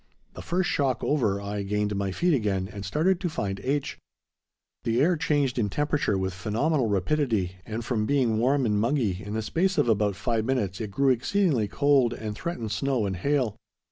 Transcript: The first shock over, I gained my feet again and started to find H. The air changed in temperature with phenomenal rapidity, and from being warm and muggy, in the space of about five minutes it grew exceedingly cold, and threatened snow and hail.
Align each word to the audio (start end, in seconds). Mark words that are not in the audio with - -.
The 0.33 0.41
first 0.41 0.67
shock 0.67 1.03
over, 1.03 1.39
I 1.39 1.61
gained 1.61 1.95
my 1.95 2.11
feet 2.11 2.33
again 2.33 2.67
and 2.73 2.83
started 2.83 3.19
to 3.19 3.29
find 3.29 3.59
H. 3.59 3.99
The 4.83 4.99
air 4.99 5.15
changed 5.15 5.59
in 5.59 5.69
temperature 5.69 6.17
with 6.17 6.33
phenomenal 6.33 6.87
rapidity, 6.87 7.57
and 7.67 7.85
from 7.85 8.07
being 8.07 8.39
warm 8.39 8.65
and 8.65 8.79
muggy, 8.81 9.21
in 9.23 9.35
the 9.35 9.43
space 9.43 9.77
of 9.77 9.87
about 9.87 10.15
five 10.15 10.43
minutes 10.43 10.81
it 10.81 10.89
grew 10.89 11.09
exceedingly 11.11 11.67
cold, 11.67 12.13
and 12.13 12.33
threatened 12.33 12.71
snow 12.71 13.05
and 13.05 13.17
hail. 13.17 13.57